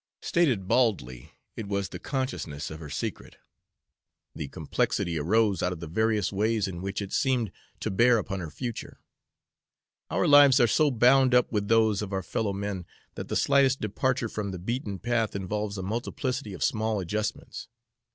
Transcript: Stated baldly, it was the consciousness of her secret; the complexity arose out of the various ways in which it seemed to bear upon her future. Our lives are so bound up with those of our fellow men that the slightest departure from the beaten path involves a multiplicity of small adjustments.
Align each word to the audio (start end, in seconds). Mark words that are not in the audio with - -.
Stated 0.23 0.67
baldly, 0.67 1.31
it 1.55 1.67
was 1.67 1.89
the 1.89 1.99
consciousness 1.99 2.71
of 2.71 2.79
her 2.79 2.89
secret; 2.89 3.35
the 4.33 4.47
complexity 4.47 5.19
arose 5.19 5.61
out 5.61 5.71
of 5.71 5.79
the 5.79 5.85
various 5.85 6.33
ways 6.33 6.67
in 6.67 6.81
which 6.81 7.03
it 7.03 7.13
seemed 7.13 7.51
to 7.81 7.91
bear 7.91 8.17
upon 8.17 8.39
her 8.39 8.49
future. 8.49 8.99
Our 10.09 10.27
lives 10.27 10.59
are 10.59 10.65
so 10.65 10.89
bound 10.89 11.35
up 11.35 11.51
with 11.51 11.67
those 11.67 12.01
of 12.01 12.13
our 12.13 12.23
fellow 12.23 12.51
men 12.51 12.87
that 13.13 13.27
the 13.27 13.35
slightest 13.35 13.79
departure 13.79 14.27
from 14.27 14.49
the 14.49 14.57
beaten 14.57 14.97
path 14.97 15.35
involves 15.35 15.77
a 15.77 15.83
multiplicity 15.83 16.53
of 16.55 16.63
small 16.63 16.99
adjustments. 16.99 17.67